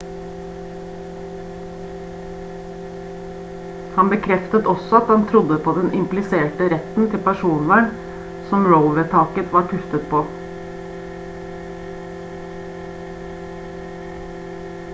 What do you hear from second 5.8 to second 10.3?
impliserte retten til personvern som roe-vedtaket var tuftet på